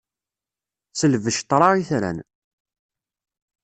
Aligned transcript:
Selbec 0.99 1.37
ṭṭṛa 1.43 1.69
itran. 1.81 2.17